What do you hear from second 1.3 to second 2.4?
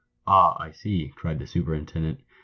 the superintendent.